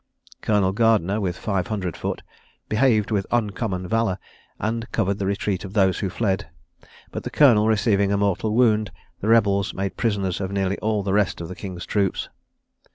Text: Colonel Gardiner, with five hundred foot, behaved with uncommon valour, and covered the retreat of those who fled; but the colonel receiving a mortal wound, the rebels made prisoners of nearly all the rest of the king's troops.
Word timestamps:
Colonel 0.41 0.71
Gardiner, 0.71 1.21
with 1.21 1.37
five 1.37 1.67
hundred 1.67 1.95
foot, 1.95 2.23
behaved 2.67 3.11
with 3.11 3.27
uncommon 3.29 3.87
valour, 3.87 4.17
and 4.57 4.91
covered 4.91 5.19
the 5.19 5.27
retreat 5.27 5.63
of 5.63 5.73
those 5.73 5.99
who 5.99 6.09
fled; 6.09 6.49
but 7.11 7.21
the 7.21 7.29
colonel 7.29 7.67
receiving 7.67 8.11
a 8.11 8.17
mortal 8.17 8.55
wound, 8.55 8.91
the 9.19 9.27
rebels 9.29 9.75
made 9.75 9.97
prisoners 9.97 10.41
of 10.41 10.51
nearly 10.51 10.79
all 10.79 11.03
the 11.03 11.13
rest 11.13 11.39
of 11.39 11.49
the 11.49 11.55
king's 11.55 11.85
troops. 11.85 12.29